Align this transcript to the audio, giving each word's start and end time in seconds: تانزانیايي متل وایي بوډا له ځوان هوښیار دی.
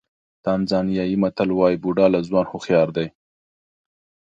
تانزانیايي 0.45 1.15
متل 1.23 1.49
وایي 1.53 1.77
بوډا 1.83 2.05
له 2.13 2.19
ځوان 2.27 2.45
هوښیار 2.51 2.87
دی. 2.97 3.07